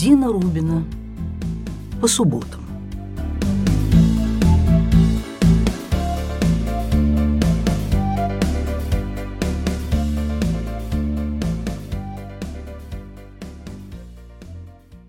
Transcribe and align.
Дина 0.00 0.28
Рубина. 0.28 0.82
По 2.00 2.08
субботам. 2.08 2.64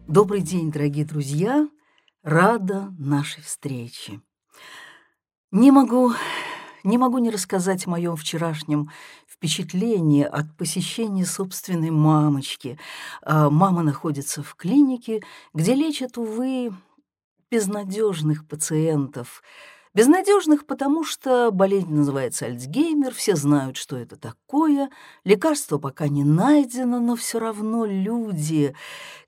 Добрый 0.10 0.42
день, 0.42 0.70
дорогие 0.74 1.06
друзья! 1.06 1.70
Рада 2.22 2.94
нашей 3.00 3.42
встрече. 3.44 4.22
Не 5.52 5.72
могу, 5.72 6.12
не 6.84 6.98
могу 6.98 7.18
не 7.18 7.30
рассказать 7.30 7.88
о 7.88 7.92
моем 7.92 8.16
вчерашнем 8.16 8.90
впечатлении 9.28 10.24
от 10.24 10.56
посещения 10.58 11.26
собственной 11.26 11.92
мамочки. 11.92 12.78
А, 13.22 13.50
мама 13.50 13.84
находится 13.84 14.44
в 14.44 14.56
клинике, 14.56 15.22
где 15.54 15.74
лечат, 15.74 16.18
увы, 16.18 16.72
безнадежных 17.50 18.48
пациентов– 18.48 19.42
Безнадежных, 19.94 20.66
потому 20.66 21.04
что 21.04 21.52
болезнь 21.52 21.94
называется 21.94 22.46
Альцгеймер, 22.46 23.14
все 23.14 23.36
знают, 23.36 23.76
что 23.76 23.98
это 23.98 24.16
такое, 24.16 24.90
лекарство 25.26 25.80
пока 25.80 26.08
не 26.08 26.24
найдено, 26.24 27.02
но 27.02 27.18
все 27.18 27.40
равно 27.40 27.86
люди, 27.86 28.74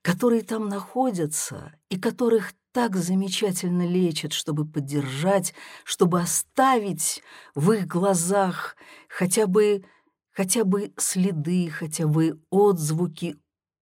которые 0.02 0.42
там 0.42 0.70
находятся 0.70 1.74
и 1.90 2.00
которых 2.00 2.54
так 2.74 2.96
замечательно 2.98 3.88
лечат, 3.88 4.34
чтобы 4.34 4.66
поддержать, 4.66 5.54
чтобы 5.86 6.20
оставить 6.20 7.24
в 7.56 7.72
их 7.72 7.88
глазах 7.88 8.76
хотя 9.08 9.48
бы, 9.48 9.86
хотя 10.32 10.66
бы 10.66 10.92
следы, 10.98 11.70
хотя 11.70 12.08
бы 12.08 12.42
отзвуки, 12.50 13.38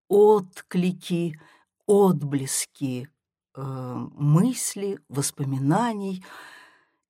отклики, 0.08 1.40
отблески 1.88 3.10
э, 3.56 3.62
мысли, 3.62 5.00
воспоминаний— 5.10 6.24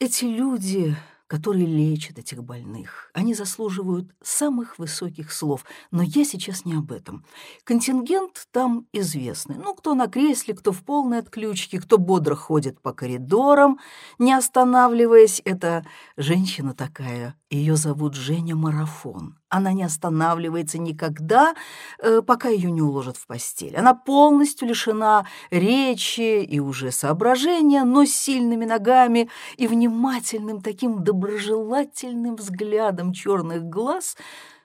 эти 0.02 0.26
люди, 0.26 0.98
которые 1.32 1.66
лечат 1.66 2.20
этих 2.20 2.44
больных, 2.44 3.10
они 3.14 3.34
заслуживают 3.34 4.14
самых 4.22 4.78
высоких 4.78 5.32
слов, 5.32 5.64
но 5.90 6.04
я 6.04 6.26
сейчас 6.26 6.66
не 6.66 6.74
об 6.74 6.92
этом. 6.92 7.24
Контингент 7.64 8.50
там 8.52 8.86
известный. 8.92 9.56
Ну, 9.56 9.74
кто 9.74 9.94
на 9.94 10.08
кресле, 10.10 10.54
кто 10.54 10.74
в 10.74 10.84
полной 10.84 11.20
отключке, 11.20 11.80
кто 11.80 11.98
бодро 11.98 12.36
ходит 12.36 12.82
по 12.82 12.92
коридорам, 12.92 13.80
не 14.20 14.34
останавливаясь. 14.34 15.42
Это 15.46 15.86
женщина 16.18 16.74
такая, 16.74 17.38
ее 17.56 17.76
зовут 17.76 18.16
Женя 18.16 18.56
Марафон. 18.56 19.38
Она 19.50 19.74
не 19.74 19.84
останавливается 19.84 20.78
никогда, 20.78 21.54
э, 22.00 22.22
пока 22.22 22.50
ее 22.50 22.72
не 22.72 22.82
уложат 22.82 23.18
в 23.18 23.28
постель. 23.28 23.76
Она 23.76 23.94
полностью 23.94 24.68
лишена 24.68 25.26
речи 25.50 26.44
и 26.44 26.60
уже 26.60 26.92
соображения, 26.92 27.84
но 27.84 28.06
с 28.06 28.12
сильными 28.12 28.66
ногами 28.66 29.30
и 29.58 29.68
внимательным 29.68 30.62
таким 30.62 31.04
доброжелательным 31.04 32.36
взглядом 32.36 33.12
черных 33.12 33.64
глаз, 33.64 34.16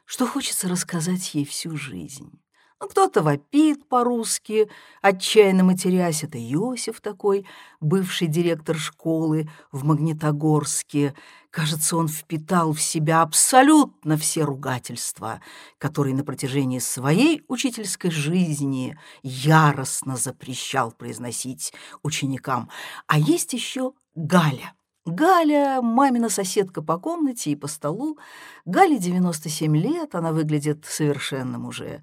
что 0.05 0.27
хочется 0.27 0.69
рассказать 0.69 1.35
ей 1.35 1.45
всю 1.45 1.77
жизнь. 1.77 2.39
Ну, 2.79 2.89
кто-то 2.89 3.23
вопит 3.23 3.89
по-русски, 3.89 4.69
отчаянно 5.01 5.65
матерясь. 5.65 6.23
Это 6.25 6.39
Иосиф 6.39 7.01
такой, 7.01 7.47
бывший 7.81 8.29
директор 8.29 8.77
школы 8.77 9.49
в 9.73 9.85
Магнитогорске. 9.85 11.15
Кажется, 11.57 11.97
он 11.97 12.07
впитал 12.07 12.75
в 12.75 12.83
себя 12.83 13.23
абсолютно 13.23 14.19
все 14.19 14.45
ругательства, 14.45 15.41
которые 15.79 16.15
на 16.15 16.23
протяжении 16.23 16.81
своей 16.81 17.47
учительской 17.49 18.11
жизни 18.11 18.99
яростно 19.23 20.17
запрещал 20.17 20.93
произносить 20.93 21.73
ученикам. 22.03 22.69
А 23.07 23.19
есть 23.19 23.55
еще 23.55 23.95
Галя. 24.15 24.75
Галя— 25.07 25.81
мамина 25.83 26.29
соседка 26.29 26.83
по 26.83 26.99
комнате 26.99 27.53
и 27.53 27.57
по 27.57 27.69
столу. 27.69 28.19
Гале 28.67 28.99
97 28.99 29.75
лет, 29.79 30.15
она 30.15 30.33
выглядит 30.33 30.85
совершенным 30.85 31.65
уже 31.65 32.03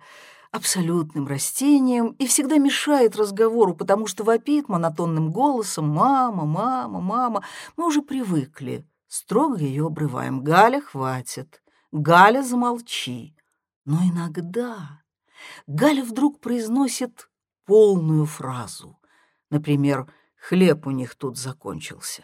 абсолютным 0.49 1.27
растением 1.27 2.15
и 2.17 2.25
всегда 2.25 2.57
мешает 2.57 3.15
разговору, 3.15 3.75
потому 3.75 4.07
что 4.07 4.23
вопит 4.23 4.67
монотонным 4.67 5.31
голосом 5.31 5.89
«мама, 5.89 6.43
мама, 6.43 6.99
мама». 6.99 7.43
Мы 7.77 7.85
уже 7.85 8.01
привыкли. 8.01 8.83
Строго 9.13 9.57
ее 9.59 9.85
обрываем. 9.85 10.43
«Галя, 10.43 10.81
хватит! 10.81 11.61
Галя, 11.91 12.41
замолчи!» 12.41 13.37
Но 13.85 14.01
иногда 14.01 15.03
Галя 15.67 16.03
вдруг 16.03 16.39
произносит 16.39 17.29
полную 17.65 18.25
фразу. 18.25 18.99
Например, 19.51 20.11
«хлеб 20.35 20.87
у 20.87 20.89
них 20.89 21.13
тут 21.13 21.37
закончился». 21.37 22.23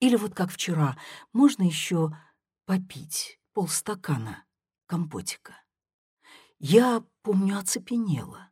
Или 0.00 0.16
вот 0.16 0.34
как 0.34 0.50
вчера, 0.50 0.96
можно 1.34 1.62
еще 1.62 2.16
попить 2.64 3.38
полстакана 3.52 4.46
компотика. 4.86 5.52
Я, 6.58 7.04
помню, 7.20 7.58
оцепенела. 7.58 8.48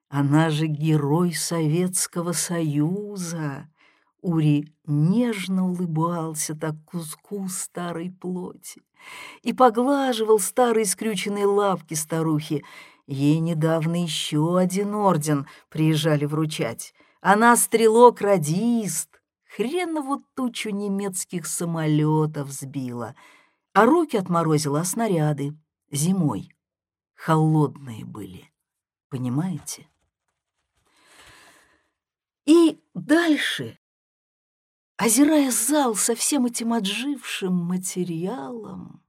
Она 0.10 0.50
же 0.50 0.68
герой 0.68 1.34
Советского 1.34 2.32
Союза. 2.32 3.70
Ури 4.26 4.74
нежно 4.88 5.70
улыбался 5.70 6.56
так 6.56 6.74
куску 6.86 7.48
старой 7.48 8.10
плоти 8.10 8.82
и 9.44 9.54
поглаживал 9.54 10.40
старые 10.40 10.86
скрюченные 10.86 11.46
лапки 11.46 11.94
старухи. 11.94 12.66
Ей 13.06 13.38
недавно 13.38 14.02
еще 14.02 14.58
один 14.58 14.96
орден 14.96 15.46
приезжали 15.70 16.26
вручать. 16.26 16.96
Она 17.22 17.56
стрелок-радист, 17.56 19.22
хренову 19.56 20.24
тучу 20.34 20.72
немецких 20.72 21.46
самолетов 21.46 22.50
сбила, 22.50 23.14
а 23.74 23.86
руки 23.86 24.18
отморозила 24.18 24.82
снаряды 24.82 25.56
зимой. 25.92 26.50
Холодные 27.14 28.06
были, 28.06 28.52
понимаете? 29.10 29.88
И 32.48 32.80
дальше 32.96 33.78
Озирая 34.98 35.52
зал 35.52 35.96
со 35.96 36.16
всем 36.16 36.46
этим 36.46 36.72
отжившим 36.72 37.54
материалом, 37.54 39.04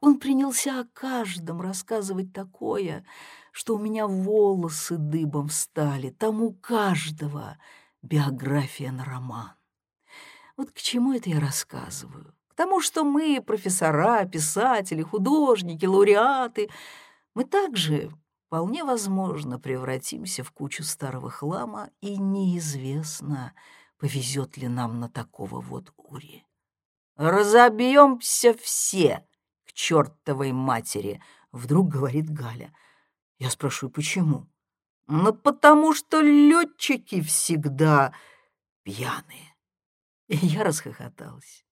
он 0.00 0.18
принялся 0.18 0.80
о 0.80 0.84
каждом 0.84 1.62
рассказывать 1.62 2.34
такое, 2.34 3.06
что 3.50 3.76
у 3.76 3.78
меня 3.78 4.06
волосы 4.06 4.98
дыбом 4.98 5.48
встали, 5.48 6.10
там 6.10 6.42
у 6.42 6.52
каждого 6.52 7.56
биография 8.02 8.92
на 8.92 9.06
роман. 9.06 9.52
Вот 10.58 10.70
к 10.72 10.76
чему 10.76 11.14
это 11.14 11.30
я 11.30 11.40
рассказываю? 11.40 12.34
К 12.48 12.54
тому, 12.54 12.82
что 12.82 13.02
мы, 13.02 13.42
профессора, 13.44 14.26
писатели, 14.26 15.02
художники, 15.02 15.86
лауреаты, 15.86 16.68
мы 17.34 17.44
также 17.44 18.10
по 18.48 18.58
вполне 18.58 18.84
возможно, 18.84 19.58
превратимся 19.58 20.44
в 20.44 20.52
кучу 20.52 20.82
старого 20.84 21.30
хлама, 21.30 21.90
и 22.00 22.16
неизвестно, 22.16 23.52
повезет 23.98 24.56
ли 24.56 24.68
нам 24.68 25.00
на 25.00 25.08
такого 25.08 25.60
вот 25.60 25.92
Ури. 25.96 26.46
«Разобьемся 27.16 28.54
все 28.54 29.26
к 29.66 29.72
чертовой 29.72 30.52
матери!»— 30.52 31.22
вдруг 31.52 31.88
говорит 31.88 32.30
Галя. 32.30 32.74
Я 33.38 33.50
спрашиваю, 33.50 33.92
почему? 33.92 34.46
«Ну, 35.06 35.32
потому 35.32 35.94
что 35.94 36.20
летчики 36.20 37.22
всегда 37.22 38.12
пьяные». 38.82 39.54
И 40.28 40.36
я 40.36 40.64
расхохоталась. 40.64 41.64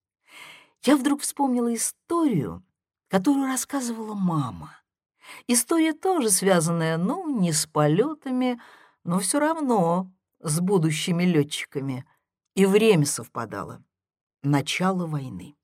Я 0.83 0.97
вдруг 0.97 1.23
вспомнила 1.23 1.75
историю, 1.75 2.65
которую 3.09 3.47
рассказывала 3.47 4.15
мама. 4.15 4.77
История 5.47 5.93
тоже 5.93 6.31
связанная, 6.31 6.97
ну, 6.97 7.29
не 7.41 7.53
с 7.53 7.67
полетами, 7.67 8.61
но 9.03 9.19
все 9.19 9.41
равно 9.41 10.13
с 10.41 10.61
будущими 10.61 11.25
летчиками. 11.25 12.07
И 12.55 12.67
время 12.67 13.05
совпадало. 13.05 13.83
Начало 14.43 15.07
войны. 15.07 15.57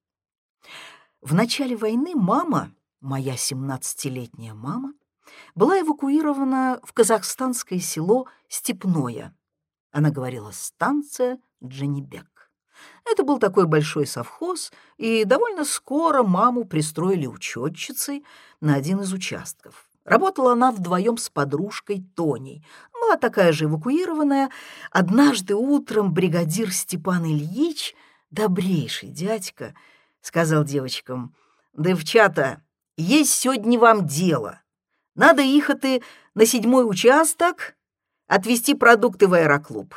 В 1.20 1.34
начале 1.34 1.76
войны 1.76 2.14
мама, 2.16 2.74
моя 3.00 3.34
17-летняя 3.34 4.54
мама, 4.54 4.94
была 5.54 5.80
эвакуирована 5.80 6.80
в 6.82 6.92
казахстанское 6.92 7.78
село 7.78 8.26
Степное. 8.48 9.36
Она 9.92 10.10
говорила 10.10 10.50
«станция 10.50 11.38
Дженебек». 11.62 12.50
Это 13.04 13.22
был 13.22 13.38
такой 13.38 13.66
большой 13.66 14.06
совхоз, 14.06 14.72
и 14.96 15.24
довольно 15.24 15.64
скоро 15.64 16.22
маму 16.22 16.64
пристроили 16.64 17.26
учетчицей 17.26 18.24
на 18.60 18.74
один 18.74 19.00
из 19.00 19.12
участков. 19.12 19.89
Работала 20.10 20.54
она 20.54 20.72
вдвоем 20.72 21.18
с 21.18 21.30
подружкой 21.30 22.04
Тоней. 22.16 22.66
Была 22.92 23.16
такая 23.16 23.52
же 23.52 23.66
эвакуированная. 23.66 24.50
Однажды 24.90 25.54
утром 25.54 26.12
бригадир 26.12 26.72
Степан 26.72 27.24
Ильич, 27.26 27.94
добрейший 28.32 29.10
дядька, 29.10 29.72
сказал 30.20 30.64
девочкам, 30.64 31.36
«Девчата, 31.74 32.60
есть 32.96 33.32
сегодня 33.32 33.78
вам 33.78 34.04
дело. 34.04 34.60
Надо 35.14 35.42
ехать 35.42 36.02
на 36.34 36.44
седьмой 36.44 36.90
участок, 36.90 37.76
отвезти 38.26 38.74
продукты 38.74 39.28
в 39.28 39.34
аэроклуб, 39.34 39.94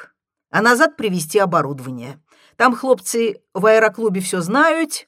а 0.52 0.62
назад 0.62 0.96
привезти 0.96 1.40
оборудование. 1.40 2.22
Там 2.56 2.76
хлопцы 2.76 3.42
в 3.56 3.66
аэроклубе 3.66 4.22
все 4.22 4.42
знают, 4.42 5.08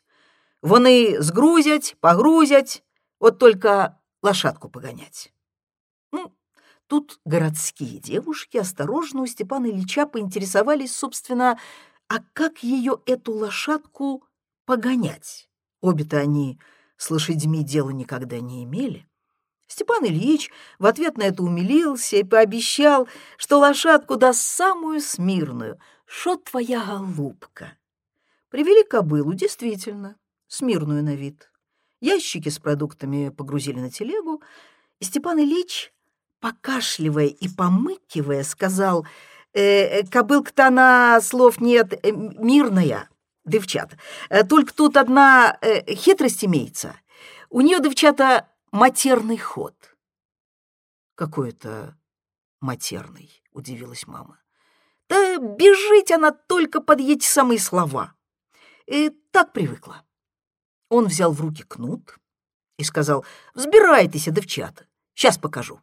вони 0.64 1.20
сгрузять, 1.20 1.96
погрузять, 2.00 2.84
вот 3.20 3.38
только 3.38 4.00
лошадку 4.26 4.70
погонять. 4.70 5.32
Ну, 6.12 6.34
тут 6.88 7.20
городские 7.26 8.00
девушки 8.00 8.58
осторожно 8.58 9.22
у 9.22 9.28
Степана 9.28 9.68
Ильича 9.68 10.08
поинтересовались, 10.08 10.96
собственно, 10.96 11.60
а 12.08 12.20
как 12.34 12.64
ее, 12.64 13.00
эту 13.06 13.34
лошадку, 13.34 14.24
погонять? 14.66 15.48
Обе-то 15.82 16.18
они 16.18 16.60
с 16.98 17.12
лошадьми 17.12 17.64
дела 17.64 17.92
никогда 17.92 18.40
не 18.40 18.64
имели. 18.64 19.08
Степан 19.68 20.06
Ильич 20.06 20.52
в 20.80 20.86
ответ 20.86 21.18
на 21.18 21.24
это 21.24 21.44
умилился 21.44 22.18
и 22.18 22.24
пообещал, 22.24 23.08
что 23.38 23.60
лошадку 23.60 24.16
даст 24.16 24.42
самую 24.42 25.02
смирную. 25.02 25.80
Шо 26.06 26.38
твоя 26.38 26.84
голубка? 26.84 27.74
Привели 28.50 28.84
кобылу, 28.84 29.34
действительно, 29.34 30.16
смирную 30.48 31.04
на 31.04 31.16
вид. 31.16 31.50
Ящики 32.06 32.50
с 32.50 32.60
продуктами 32.60 33.30
погрузили 33.30 33.80
на 33.80 33.90
телегу, 33.90 34.44
и 35.00 35.06
Степан 35.06 35.40
Ильич, 35.40 35.92
покашливая 36.40 37.26
и 37.26 37.50
помыкивая, 37.50 38.44
сказал, 38.44 39.08
э, 39.54 40.02
«Э, 40.02 40.06
«Кобылка-то 40.06 40.68
она, 40.68 41.20
слов 41.22 41.60
нет, 41.60 41.94
э, 41.94 42.12
мирная, 42.12 43.10
девчата. 43.44 43.98
Э, 44.30 44.44
только 44.44 44.72
тут 44.72 44.98
одна 44.98 45.58
э, 45.62 45.96
хитрость 45.96 46.46
имеется. 46.46 46.96
У 47.50 47.62
нее, 47.62 47.80
девчата, 47.80 48.50
матерный 48.72 49.40
ход». 49.40 49.74
«Какой 51.16 51.50
это 51.50 51.98
матерный?»— 52.62 53.32
удивилась 53.52 54.06
мама. 54.06 54.38
«Да 55.10 55.40
бежить 55.40 56.12
она 56.12 56.30
только 56.30 56.82
под 56.82 57.00
эти 57.00 57.26
самые 57.26 57.60
слова. 57.60 58.14
И 58.86 59.10
так 59.32 59.54
привыкла». 59.54 60.05
Он 60.96 61.08
взял 61.08 61.34
в 61.34 61.42
руки 61.42 61.62
кнут 61.62 62.16
и 62.78 62.86
сказал, 62.86 63.26
«Взбирайтесь, 63.54 64.30
девчата, 64.32 64.86
сейчас 65.14 65.38
покажу». 65.38 65.82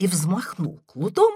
И 0.00 0.08
взмахнул 0.08 0.80
клутом, 0.84 1.32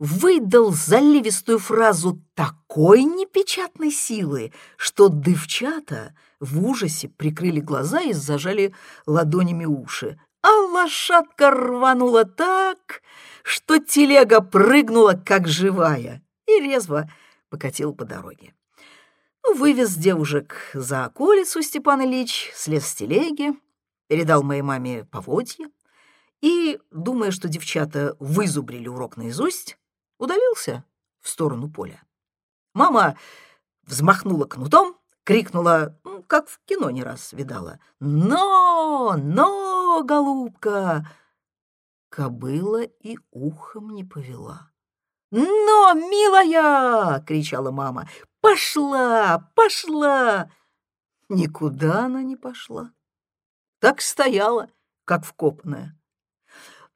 выдал 0.00 0.72
заливистую 0.72 1.60
фразу 1.60 2.20
такой 2.34 3.04
непечатной 3.04 3.92
силы, 3.92 4.52
что 4.76 5.08
девчата 5.08 6.16
в 6.40 6.66
ужасе 6.66 7.08
прикрыли 7.08 7.60
глаза 7.60 8.00
и 8.00 8.12
зажали 8.12 8.74
ладонями 9.06 9.64
уши. 9.64 10.18
А 10.42 10.50
лошадка 10.50 11.52
рванула 11.52 12.24
так, 12.24 13.02
что 13.44 13.78
телега 13.78 14.40
прыгнула, 14.40 15.12
как 15.12 15.46
живая, 15.46 16.24
и 16.48 16.58
резво 16.58 17.08
покатила 17.50 17.92
по 17.92 18.04
дороге. 18.04 18.52
Ну, 19.46 19.54
вывез 19.56 19.94
девушек 19.94 20.70
за 20.72 21.04
околицу 21.04 21.60
Степан 21.60 22.02
Ильич, 22.02 22.50
слез 22.54 22.86
с 22.86 22.94
телеги, 22.94 23.52
передал 24.08 24.42
моей 24.42 24.62
маме 24.62 25.04
поводья 25.04 25.70
и, 26.40 26.80
думая, 26.90 27.30
что 27.30 27.48
девчата 27.48 28.16
вызубрили 28.18 28.88
урок 28.88 29.18
наизусть, 29.18 29.76
удалился 30.18 30.82
в 31.20 31.28
сторону 31.28 31.70
поля. 31.70 32.02
Мама 32.72 33.18
взмахнула 33.82 34.46
кнутом, 34.46 34.96
крикнула, 35.24 35.94
как 36.26 36.48
в 36.48 36.58
кино 36.64 36.88
не 36.88 37.02
раз 37.02 37.34
видала, 37.34 37.78
«Но! 38.00 39.14
Но, 39.18 40.02
голубка!» 40.04 41.06
Кобыла 42.08 42.82
и 42.82 43.18
ухом 43.30 43.90
не 43.90 44.04
повела. 44.04 44.70
«Но, 45.30 45.92
милая!»— 45.92 47.20
кричала 47.26 47.70
мама. 47.70 48.08
«Пошла! 48.44 49.50
Пошла!» 49.54 50.50
Никуда 51.30 52.04
она 52.04 52.22
не 52.22 52.36
пошла. 52.36 52.92
Так 53.78 54.02
стояла, 54.02 54.68
как 55.06 55.24
вкопанная. 55.24 55.98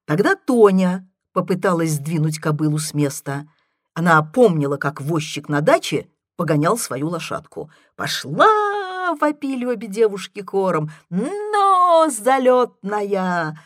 Тогда 0.05 0.37
Тоня 0.37 1.11
попыталась 1.33 1.93
сдвинуть 1.93 2.39
кобылу 2.39 2.77
с 2.77 2.93
места. 2.93 3.49
Она 3.95 4.23
помнила, 4.23 4.77
как 4.77 5.01
возчик 5.01 5.49
на 5.49 5.63
даче 5.63 6.11
погонял 6.37 6.77
свою 6.77 7.09
лошадку. 7.09 7.71
«Пошла!»— 7.97 9.17
вопили 9.19 9.65
обе 9.65 9.89
девушки 9.89 10.43
кором. 10.43 10.91
«Но 11.09 12.09
залетная!» 12.11 13.59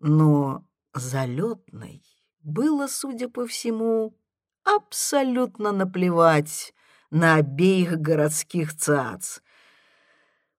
Но 0.00 0.64
залетной 0.92 2.02
было, 2.40 2.88
судя 2.88 3.28
по 3.28 3.46
всему, 3.46 4.18
абсолютно 4.64 5.70
наплевать 5.70 6.74
на 7.10 7.36
обеих 7.36 7.98
городских 7.98 8.76
цац. 8.76 9.40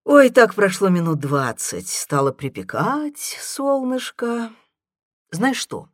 Ой, 0.04 0.30
так 0.30 0.54
прошло 0.54 0.90
минут 0.90 1.20
двадцать, 1.20 1.90
стало 1.90 2.32
припекать 2.32 3.18
солнышко. 3.18 4.52
Знаешь 5.32 5.58
что? 5.58 5.90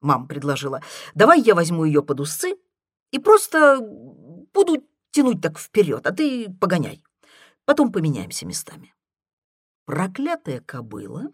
Мама 0.00 0.26
предложила, 0.26 0.82
давай 1.14 1.40
я 1.40 1.54
возьму 1.54 1.84
ее 1.84 2.02
под 2.02 2.20
усы 2.20 2.56
и 3.10 3.18
просто 3.18 3.78
буду 3.80 4.84
тянуть 5.12 5.40
так 5.40 5.58
вперед, 5.58 6.06
а 6.06 6.12
ты 6.12 6.52
погоняй. 6.60 7.02
Потом 7.64 7.92
поменяемся 7.92 8.46
местами. 8.46 8.94
Проклятая 9.84 10.60
кобыла, 10.60 11.32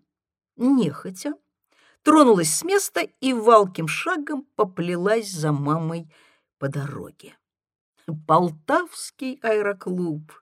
нехотя, 0.56 1.34
тронулась 2.02 2.54
с 2.54 2.62
места 2.64 3.00
и 3.00 3.32
валким 3.32 3.88
шагом 3.88 4.46
поплелась 4.56 5.30
за 5.30 5.52
мамой 5.52 6.12
по 6.58 6.68
дороге. 6.68 7.36
Полтавский 8.14 9.38
аэроклуб, 9.42 10.32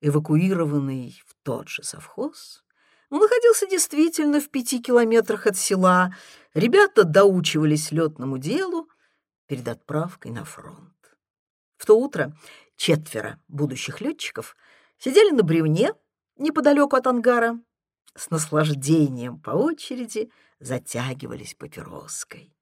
эвакуированный 0.00 1.20
в 1.26 1.34
тот 1.42 1.68
же 1.68 1.82
совхоз, 1.82 2.64
находился 3.10 3.66
действительно 3.66 4.40
в 4.40 4.48
пяти 4.48 4.80
километрах 4.80 5.46
от 5.46 5.56
села. 5.56 6.14
Ребята 6.54 7.04
доучивались 7.04 7.92
летному 7.92 8.38
делу 8.38 8.88
перед 9.46 9.66
отправкой 9.66 10.30
на 10.30 10.44
фронт. 10.44 10.94
В 11.76 11.86
то 11.86 11.98
утро 11.98 12.32
четверо 12.76 13.40
будущих 13.48 14.00
летчиков 14.00 14.56
сидели 14.98 15.30
на 15.30 15.42
бревне 15.42 15.92
неподалеку 16.36 16.96
от 16.96 17.06
ангара, 17.06 17.58
с 18.14 18.30
наслаждением 18.30 19.38
по 19.38 19.50
очереди 19.50 20.30
затягивались 20.58 21.54
папироской. 21.54 22.54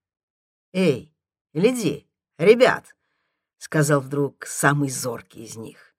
«Эй, 0.72 1.14
гляди, 1.52 2.08
ребят!»— 2.36 2.94
сказал 3.58 4.00
вдруг 4.00 4.46
самый 4.46 4.88
зоркий 4.88 5.44
из 5.44 5.56
них. 5.56 5.94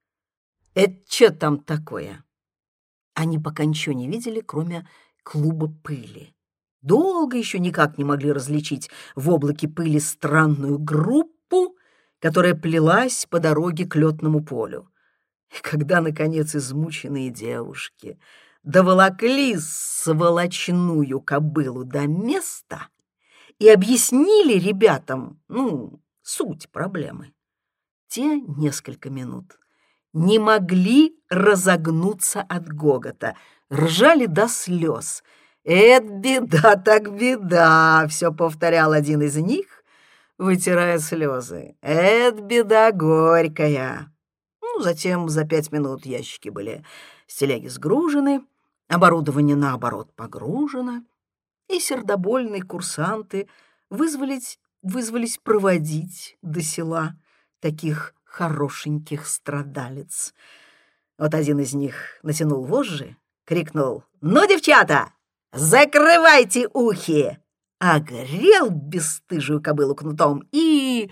«Это 0.74 1.00
что 1.10 1.32
там 1.32 1.60
такое?» 1.60 2.24
Они 3.14 3.38
пока 3.38 3.66
ничего 3.66 3.94
не 3.94 4.08
видели, 4.08 4.40
кроме 4.40 4.88
клуба 5.24 5.68
пыли. 5.84 6.34
долго 6.82 7.38
еще 7.38 7.60
никак 7.60 7.98
не 7.98 8.06
могли 8.06 8.32
различить 8.32 8.90
в 9.16 9.30
облаке 9.30 9.68
пыли 9.68 10.00
странную 10.00 10.80
группу, 10.80 11.76
которая 12.20 12.56
плелась 12.56 13.26
по 13.30 13.40
дороге 13.40 13.86
к 13.86 13.96
летному 13.98 14.44
полю. 14.44 14.90
И 15.50 15.62
когда, 15.62 16.00
наконец, 16.00 16.56
измученные 16.56 17.30
девушки 17.30 18.18
доволокли 18.64 19.58
сволочную 19.58 21.20
кобылу 21.22 21.84
до 21.84 22.08
места 22.08 22.88
и 23.58 23.68
объяснили 23.68 24.60
ребятам, 24.60 25.42
ну, 25.48 26.02
суть 26.22 26.70
проблемы, 26.70 27.34
те 28.10 28.42
несколько 28.42 29.10
минут 29.10 29.60
не 30.12 30.40
могли 30.40 31.16
разогнуться 31.30 32.42
от 32.42 32.68
гогота, 32.68 33.36
ржали 33.72 34.26
до 34.26 34.48
слез. 34.48 35.24
«Это 35.64 36.08
беда 36.08 36.76
так 36.76 37.16
беда!»— 37.16 38.08
все 38.10 38.34
повторял 38.34 38.92
один 38.92 39.22
из 39.22 39.36
них, 39.38 39.84
вытирая 40.38 40.98
слезы. 41.00 41.76
«Это 41.82 42.42
беда 42.42 42.92
горькая!» 42.92 44.12
Ну, 44.62 44.82
затем 44.82 45.30
за 45.30 45.46
пять 45.46 45.72
минут 45.72 46.06
ящики 46.06 46.50
были 46.50 46.84
с 47.28 47.36
телеги 47.36 47.68
сгружены, 47.68 48.42
оборудование, 48.88 49.56
наоборот, 49.56 50.12
погружено, 50.16 51.04
и 51.68 51.80
сердобольные 51.80 52.64
курсанты 52.64 53.48
вызвались, 53.90 54.60
вызвались 54.82 55.38
проводить 55.38 56.38
до 56.42 56.62
села 56.62 57.16
таких 57.60 58.14
хорошеньких 58.24 59.28
страдалец. 59.28 60.34
Вот 61.18 61.34
один 61.34 61.60
из 61.60 61.74
них 61.74 62.20
натянул 62.24 62.64
вожжи, 62.64 63.18
крикнул 63.46 64.04
«Ну, 64.22 64.48
девчата, 64.48 65.14
закрывайте 65.52 66.70
ухи!» 66.74 67.38
Огрел 67.80 68.70
бесстыжую 68.70 69.62
кобылу 69.62 69.96
кнутом 69.96 70.44
и... 70.52 71.10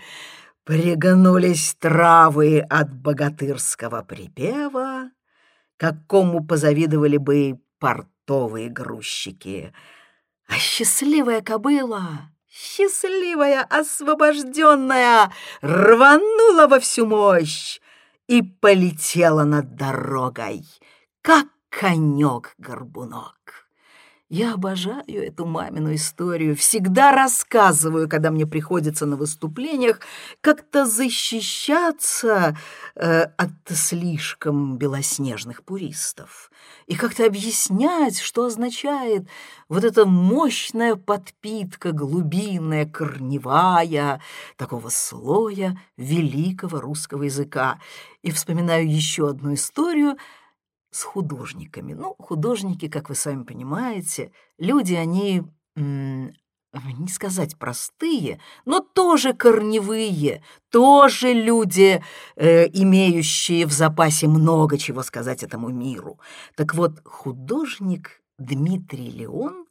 Пригнулись 0.64 1.74
травы 1.80 2.60
от 2.60 2.92
богатырского 2.92 4.02
припева, 4.02 5.10
какому 5.78 6.44
позавидовали 6.44 7.16
бы 7.16 7.58
портовые 7.78 8.68
грузчики. 8.68 9.72
А 10.46 10.56
счастливая 10.56 11.40
кобыла 11.40 12.30
счастливая, 12.58 13.62
освобожденная, 13.62 15.32
рванула 15.60 16.66
во 16.66 16.80
всю 16.80 17.06
мощь 17.06 17.80
и 18.26 18.42
полетела 18.42 19.44
над 19.44 19.76
дорогой, 19.76 20.64
как 21.22 21.46
конек-горбунок. 21.70 23.67
Я 24.30 24.52
обожаю 24.52 25.04
эту 25.06 25.46
мамину 25.46 25.94
историю, 25.94 26.54
всегда 26.54 27.12
рассказываю, 27.12 28.10
когда 28.10 28.30
мне 28.30 28.46
приходится 28.46 29.06
на 29.06 29.16
выступлениях 29.16 30.00
как-то 30.42 30.84
защищаться 30.84 32.54
э, 32.94 33.22
от 33.22 33.50
слишком 33.70 34.76
белоснежных 34.76 35.64
пуристов. 35.64 36.50
И 36.86 36.94
как-то 36.94 37.24
объяснять, 37.24 38.18
что 38.18 38.44
означает 38.44 39.26
вот 39.70 39.82
эта 39.82 40.04
мощная 40.04 40.96
подпитка, 40.96 41.92
глубинная, 41.92 42.84
корневая, 42.84 44.20
такого 44.58 44.90
слоя 44.90 45.80
великого 45.96 46.80
русского 46.80 47.22
языка. 47.22 47.80
И 48.22 48.30
вспоминаю 48.30 48.92
еще 48.92 49.30
одну 49.30 49.54
историю— 49.54 50.18
с 50.90 51.02
художниками. 51.02 51.94
Ну, 51.94 52.14
художники, 52.18 52.88
как 52.88 53.08
вы 53.08 53.14
сами 53.14 53.44
понимаете, 53.44 54.32
люди, 54.58 54.94
они, 54.94 55.42
не 55.76 57.08
сказать 57.08 57.58
простые, 57.58 58.40
но 58.64 58.80
тоже 58.80 59.32
корневые, 59.32 60.42
тоже 60.70 61.32
люди, 61.32 62.02
э, 62.36 62.66
имеющие 62.68 63.66
в 63.66 63.72
запасе 63.72 64.28
много 64.28 64.78
чего 64.78 65.02
сказать 65.02 65.42
этому 65.42 65.68
миру. 65.68 66.18
Так 66.56 66.74
вот, 66.74 67.00
художник 67.04 68.22
Дмитрий 68.38 69.10
Леон, 69.10 69.66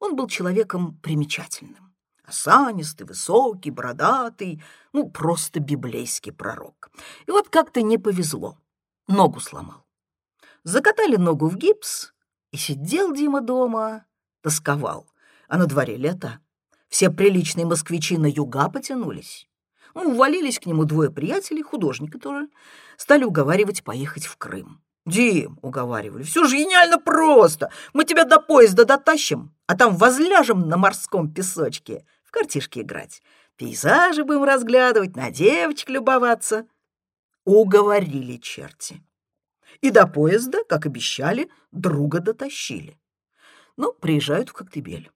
он 0.00 0.16
был 0.16 0.28
человеком 0.28 0.98
примечательным. 1.02 1.94
Осанистый, 2.24 3.06
высокий, 3.06 3.70
бородатый, 3.70 4.62
ну, 4.92 5.08
просто 5.08 5.60
библейский 5.60 6.30
пророк. 6.30 6.90
И 7.26 7.30
вот 7.30 7.48
как-то 7.48 7.80
не 7.80 7.96
повезло, 7.96 8.58
ногу 9.06 9.40
сломал 9.40 9.87
закатали 10.68 11.16
ногу 11.16 11.48
в 11.48 11.56
гипс, 11.56 12.12
и 12.52 12.56
сидел 12.56 13.12
Дима 13.12 13.40
дома, 13.40 14.04
тосковал. 14.42 15.06
А 15.48 15.56
на 15.56 15.66
дворе 15.66 15.96
лето. 15.96 16.40
Все 16.88 17.10
приличные 17.10 17.66
москвичи 17.66 18.16
на 18.16 18.26
юга 18.26 18.68
потянулись. 18.68 19.48
Ну, 19.94 20.12
увалились 20.12 20.58
к 20.58 20.66
нему 20.66 20.84
двое 20.84 21.10
приятелей, 21.10 21.62
художника 21.62 22.18
тоже. 22.18 22.48
Стали 22.96 23.24
уговаривать 23.24 23.82
поехать 23.82 24.26
в 24.26 24.36
Крым. 24.36 24.82
«Дим»,— 25.06 25.58
уговаривали,— 25.62 26.22
«все 26.24 26.44
же 26.44 26.56
гениально 26.56 26.98
просто. 26.98 27.70
Мы 27.94 28.04
тебя 28.04 28.24
до 28.24 28.38
поезда 28.38 28.84
дотащим, 28.84 29.54
а 29.66 29.74
там 29.74 29.96
возляжем 29.96 30.68
на 30.68 30.76
морском 30.76 31.32
песочке, 31.32 32.04
в 32.24 32.30
картишки 32.30 32.80
играть, 32.80 33.22
пейзажи 33.56 34.22
будем 34.22 34.44
разглядывать, 34.44 35.16
на 35.16 35.30
девочек 35.30 35.88
любоваться». 35.88 36.66
Уговорили 37.46 38.36
черти 38.36 39.02
и 39.80 39.90
до 39.90 40.06
поезда, 40.06 40.58
как 40.68 40.86
обещали, 40.86 41.50
друга 41.72 42.20
дотащили. 42.20 42.98
Ну, 43.76 43.92
приезжают 43.92 44.48
в 44.48 44.52
Коктебель. 44.52 45.10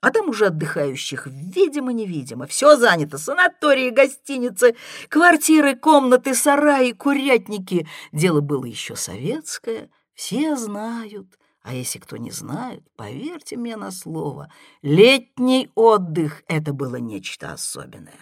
А 0.00 0.10
там 0.10 0.28
уже 0.28 0.46
отдыхающих 0.46 1.26
видимо-невидимо. 1.26 2.46
Все 2.46 2.76
занято. 2.76 3.18
Санатории, 3.18 3.90
гостиницы, 3.90 4.76
квартиры, 5.08 5.74
комнаты, 5.74 6.34
сараи, 6.34 6.92
курятники. 6.92 7.88
Дело 8.12 8.40
было 8.40 8.64
еще 8.66 8.94
советское. 8.94 9.90
Все 10.14 10.56
знают. 10.56 11.26
А 11.62 11.74
если 11.74 11.98
кто 11.98 12.16
не 12.16 12.30
знает, 12.30 12.84
поверьте 12.96 13.56
мне 13.56 13.76
на 13.76 13.90
слово, 13.90 14.52
летний 14.82 15.72
отдых— 15.74 16.44
это 16.46 16.72
было 16.72 16.96
нечто 16.96 17.52
особенное. 17.52 18.20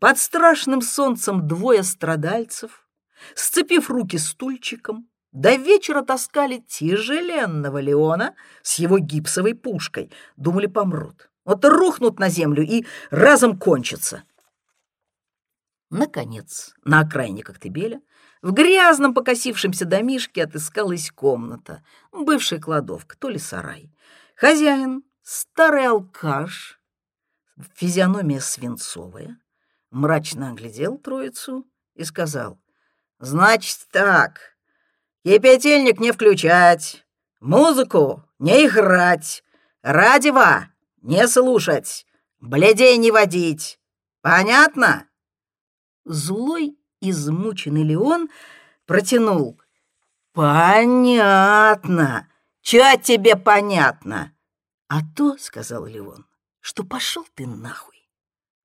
Под 0.00 0.18
страшным 0.18 0.82
солнцем 0.82 1.46
двое 1.46 1.84
страдальцев, 1.84 2.88
сцепив 3.36 3.88
руки 3.88 4.18
стульчиком, 4.18 5.08
до 5.32 5.54
вечера 5.56 6.02
таскали 6.02 6.58
тяжеленного 6.58 7.80
Леона 7.80 8.34
с 8.62 8.78
его 8.78 8.98
гипсовой 8.98 9.54
пушкой. 9.54 10.12
Думали, 10.36 10.66
помрут. 10.66 11.30
Вот 11.44 11.64
рухнут 11.64 12.18
на 12.18 12.28
землю 12.28 12.62
и 12.62 12.84
разом 13.10 13.58
кончатся. 13.58 14.24
Наконец, 15.90 16.74
на 16.84 17.00
окраине 17.00 17.42
Коктебеля, 17.42 18.00
в 18.42 18.52
грязном 18.52 19.14
покосившемся 19.14 19.84
домишке 19.84 20.44
отыскалась 20.44 21.10
комната, 21.10 21.82
бывшая 22.12 22.60
кладовка, 22.60 23.16
то 23.16 23.28
ли 23.28 23.38
сарай. 23.38 23.90
Хозяин, 24.36 25.02
старый 25.22 25.86
алкаш, 25.86 26.80
физиономия 27.74 28.40
свинцовая, 28.40 29.38
мрачно 29.90 30.50
оглядел 30.50 30.98
троицу 30.98 31.66
и 31.94 32.04
сказал, 32.04 32.58
«Значит 33.18 33.78
так, 33.90 34.51
Кипятильник 35.24 36.00
не 36.00 36.10
включать, 36.10 37.06
музыку 37.40 38.24
не 38.40 38.66
играть, 38.66 39.44
радио 39.82 40.64
не 41.00 41.28
слушать, 41.28 42.06
бледей 42.40 42.96
не 42.96 43.12
водить. 43.12 43.78
Понятно?» 44.20 45.06
Злой, 46.04 46.76
измученный 47.00 47.84
Леон 47.84 48.30
протянул. 48.84 49.60
«Понятно. 50.32 52.28
Чё 52.60 52.96
тебе 52.96 53.36
понятно?» 53.36 54.34
«А 54.88 55.02
то,— 55.16 55.36
сказал 55.38 55.86
Леон,— 55.86 56.26
что 56.60 56.82
пошел 56.82 57.24
ты 57.34 57.46
нахуй». 57.46 58.08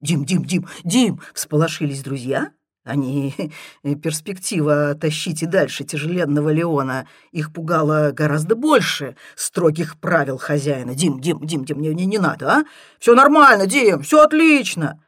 «Дим, 0.02 0.26
Дим, 0.26 0.44
Дим, 0.44 0.68
Дим!»— 0.84 1.22
всполошились 1.34 2.02
друзья. 2.04 2.52
Они, 2.88 3.36
э, 3.84 3.96
перспектива 4.04 4.96
тащить 4.96 5.44
и 5.44 5.46
дальше 5.46 5.84
тяжеленного 5.84 6.50
Леона, 6.50 7.08
их 7.32 7.54
пугало 7.54 8.12
гораздо 8.12 8.56
больше 8.56 9.18
строгих 9.36 10.00
правил 10.00 10.38
хозяина. 10.38 10.96
«Дим, 10.96 11.20
Дим, 11.20 11.46
Дим, 11.46 11.66
Дим, 11.66 11.82
не, 11.82 11.94
не, 11.94 12.06
не 12.06 12.18
надо, 12.18 12.50
а? 12.50 12.66
Все 12.98 13.14
нормально, 13.14 13.68
Дим, 13.68 14.02
все 14.02 14.22
отлично!» 14.22 15.04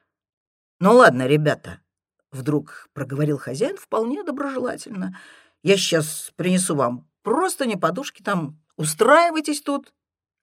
«Ну 0.82 0.94
ладно, 0.94 1.26
ребята»,— 1.26 1.80
вдруг 2.32 2.90
проговорил 2.94 3.38
хозяин 3.38 3.78
вполне 3.78 4.24
доброжелательно. 4.24 5.18
«Я 5.64 5.78
сейчас 5.78 6.32
принесу 6.36 6.76
вам 6.76 7.08
просто 7.24 7.66
не 7.66 7.78
подушки 7.78 8.22
там, 8.22 8.60
устраивайтесь 8.76 9.62
тут, 9.62 9.94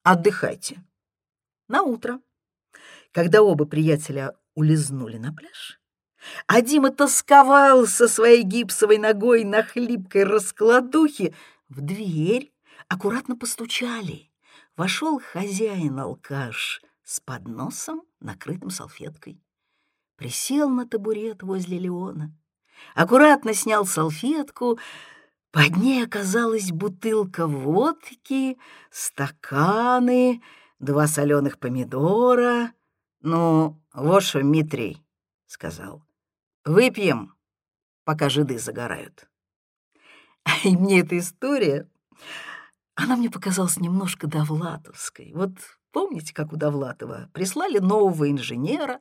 отдыхайте». 0.02 0.82
На 1.68 1.82
утро, 1.82 2.20
когда 3.12 3.42
оба 3.42 3.66
приятеля 3.66 4.34
улизнули 4.54 5.18
на 5.18 5.34
пляж, 5.34 5.80
а 6.46 6.60
Дима 6.60 6.90
тосковал 6.90 7.86
со 7.86 8.08
своей 8.08 8.42
гипсовой 8.42 8.98
ногой 8.98 9.44
на 9.44 9.62
хлипкой 9.62 10.24
раскладухе. 10.24 11.34
В 11.68 11.80
дверь 11.80 12.52
аккуратно 12.88 13.36
постучали. 13.36 14.30
вошел 14.76 15.20
хозяин-алкаш 15.20 16.82
с 17.02 17.20
подносом, 17.20 18.02
накрытым 18.20 18.70
салфеткой. 18.70 19.40
Присел 20.16 20.68
на 20.68 20.86
табурет 20.86 21.42
возле 21.42 21.78
Леона, 21.78 22.34
аккуратно 22.94 23.54
снял 23.54 23.86
салфетку, 23.86 24.78
под 25.50 25.76
ней 25.76 26.04
оказалась 26.04 26.70
бутылка 26.70 27.46
водки, 27.46 28.58
стаканы, 28.90 30.42
два 30.78 31.06
соленых 31.06 31.58
помидора. 31.58 32.72
«Ну, 33.22 33.80
вот 33.94 34.22
что, 34.22 34.42
Митрий»,— 34.42 35.02
сказал,— 35.46 36.02
«выпьем, 36.66 37.34
пока 38.04 38.28
жиды 38.28 38.58
загорают». 38.58 39.28
И 40.64 40.76
мне 40.76 41.00
эта 41.00 41.18
история, 41.18 41.88
она 42.94 43.16
мне 43.16 43.30
показалась 43.30 43.78
немножко 43.78 44.26
довлатовской. 44.26 45.32
Вот 45.34 45.52
помните, 45.92 46.34
как 46.34 46.52
у 46.52 46.56
Довлатова 46.56 47.30
прислали 47.32 47.78
нового 47.78 48.30
инженера, 48.30 49.00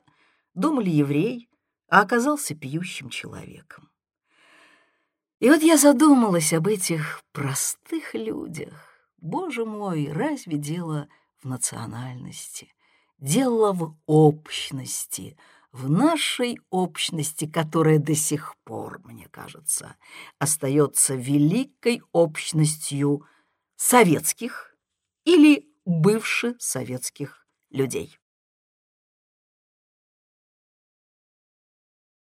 думали 0.54 0.90
еврей, 0.90 1.50
а 1.88 2.00
оказался 2.00 2.54
пьющим 2.54 3.10
человеком. 3.10 3.90
И 5.38 5.50
вот 5.50 5.62
я 5.62 5.76
задумалась 5.76 6.52
об 6.52 6.66
этих 6.66 7.22
простых 7.32 8.14
людях. 8.14 8.88
Боже 9.18 9.64
мой, 9.64 10.10
разве 10.10 10.56
дело 10.56 11.08
в 11.42 11.48
национальности? 11.48 12.72
Дело 13.18 13.72
в 13.72 13.96
общности— 14.06 15.36
в 15.72 15.90
нашей 15.90 16.58
общности, 16.70 17.46
которая 17.46 17.98
до 17.98 18.14
сих 18.14 18.54
пор, 18.64 19.00
мне 19.04 19.28
кажется, 19.30 19.96
остается 20.38 21.14
великой 21.14 22.02
общностью 22.12 23.24
советских 23.76 24.74
или 25.24 25.68
бывших 25.84 26.56
советских 26.60 27.46
людей. 27.70 28.18